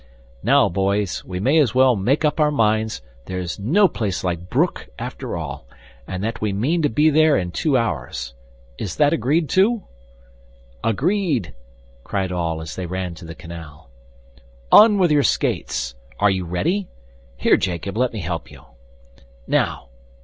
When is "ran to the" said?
12.87-13.35